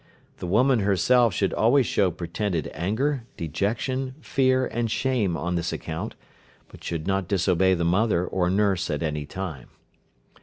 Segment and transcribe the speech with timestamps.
[0.37, 6.15] The woman herself should always show pretended anger, dejection, fear, and shame on this account,
[6.69, 9.69] but should not disobey the mother or nurse at any time.